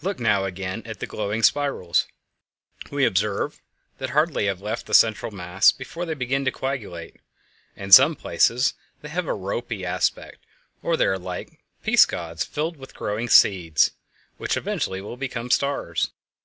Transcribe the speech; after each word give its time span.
Look 0.00 0.20
now 0.20 0.44
again 0.44 0.84
at 0.84 1.00
the 1.00 1.08
glowing 1.08 1.42
spirals. 1.42 2.06
We 2.92 3.04
observe 3.04 3.60
that 3.98 4.10
hardly 4.10 4.46
have 4.46 4.60
they 4.60 4.64
left 4.64 4.86
the 4.86 4.94
central 4.94 5.32
mass 5.32 5.72
before 5.72 6.06
they 6.06 6.14
begin 6.14 6.44
to 6.44 6.52
coagulate. 6.52 7.16
In 7.74 7.90
some 7.90 8.14
places 8.14 8.74
they 9.02 9.08
have 9.08 9.26
a 9.26 9.34
"ropy" 9.34 9.84
aspect; 9.84 10.38
or 10.84 10.96
they 10.96 11.06
are 11.06 11.18
like 11.18 11.58
peascods 11.82 12.44
filled 12.44 12.76
with 12.76 12.94
growing 12.94 13.28
seeds, 13.28 13.90
which 14.38 14.56
eventually 14.56 15.00
will 15.00 15.16
become 15.16 15.50
stars. 15.50 16.10